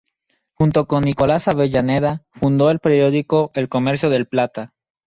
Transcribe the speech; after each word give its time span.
Junto 0.55 0.87
con 0.87 1.03
Nicolás 1.03 1.47
Avellaneda 1.47 2.23
fundó 2.31 2.71
el 2.71 2.79
periódico 2.79 3.51
"El 3.53 3.69
Comercio 3.69 4.09
del 4.09 4.25
Plata". 4.25 4.73